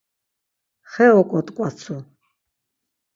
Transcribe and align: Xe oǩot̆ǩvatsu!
Xe 0.91 1.05
oǩot̆ǩvatsu! 1.19 1.95